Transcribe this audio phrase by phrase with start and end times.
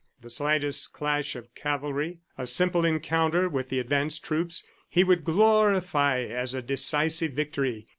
[0.19, 6.21] The slightest clash of cavalry, a simple encounter with the advance troops, he would glorify
[6.21, 7.85] as a decisive victory.